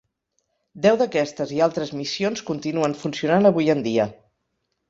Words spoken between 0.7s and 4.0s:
Deu d'aquestes i altres missions continuen funcionant avui en